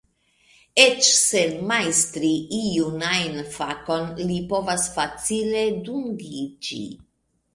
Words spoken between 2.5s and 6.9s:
iun ajn fakon li povas facile dungiĝi.